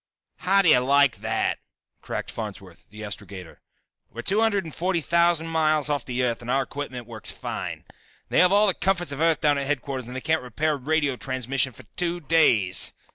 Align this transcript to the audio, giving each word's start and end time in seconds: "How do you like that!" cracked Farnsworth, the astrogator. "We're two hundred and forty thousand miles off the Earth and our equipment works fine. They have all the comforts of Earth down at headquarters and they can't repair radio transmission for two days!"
"How 0.37 0.63
do 0.63 0.69
you 0.69 0.79
like 0.79 1.17
that!" 1.17 1.59
cracked 2.01 2.31
Farnsworth, 2.31 2.89
the 2.89 3.03
astrogator. 3.03 3.61
"We're 4.09 4.23
two 4.23 4.41
hundred 4.41 4.63
and 4.65 4.73
forty 4.73 4.99
thousand 4.99 5.45
miles 5.49 5.91
off 5.91 6.05
the 6.05 6.23
Earth 6.23 6.41
and 6.41 6.49
our 6.49 6.63
equipment 6.63 7.05
works 7.05 7.29
fine. 7.31 7.83
They 8.29 8.39
have 8.39 8.51
all 8.51 8.65
the 8.65 8.73
comforts 8.73 9.11
of 9.11 9.21
Earth 9.21 9.41
down 9.41 9.59
at 9.59 9.67
headquarters 9.67 10.07
and 10.07 10.15
they 10.15 10.21
can't 10.21 10.41
repair 10.41 10.75
radio 10.75 11.17
transmission 11.17 11.71
for 11.71 11.83
two 11.97 12.19
days!" 12.19 12.93